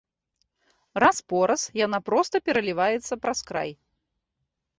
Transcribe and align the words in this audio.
Раз-пораз 1.03 1.65
яна 1.85 1.99
проста 2.07 2.35
пераліваецца 2.49 3.13
праз 3.27 3.39
край. 3.53 3.71